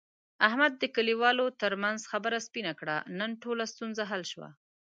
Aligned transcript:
احمد 0.47 0.71
د 0.77 0.83
کلیوالو 0.95 1.45
ترمنځ 1.61 1.99
خبره 2.11 2.37
سپینه 2.47 2.73
کړه. 2.79 2.97
نن 3.19 3.31
ټوله 3.43 3.63
ستونزه 3.73 4.03
حل 4.11 4.23
شوه. 4.31 4.49